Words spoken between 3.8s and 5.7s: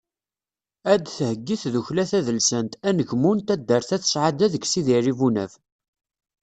At Sɛada deg Sidi Ɛli Bunab.